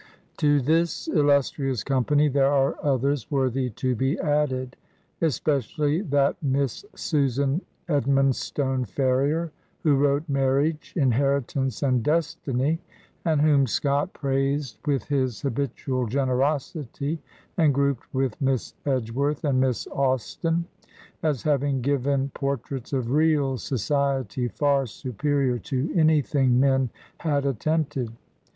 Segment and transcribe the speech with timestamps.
[0.37, 4.75] To this illustrious company there are others worthy to be added,
[5.21, 9.51] especially that Miss Susan Edmondstone Ferrier,
[9.83, 12.81] who wrote "Marriage," ''Inheritance," and "Destiny,"
[13.25, 17.21] and whom Scott praised with his habitual generosity,
[17.55, 20.65] and grouped with Miss Edgeworth and Miss Austen,
[21.21, 26.89] as having "given por traits of real society far superior to anything" men
[27.19, 28.11] had attempted.